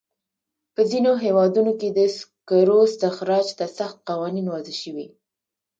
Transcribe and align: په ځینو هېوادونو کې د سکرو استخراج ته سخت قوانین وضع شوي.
په 0.73 0.81
ځینو 0.91 1.11
هېوادونو 1.23 1.71
کې 1.79 1.87
د 1.91 1.99
سکرو 2.17 2.77
استخراج 2.87 3.47
ته 3.59 3.65
سخت 3.77 3.97
قوانین 4.09 4.45
وضع 4.53 4.75
شوي. 4.83 5.07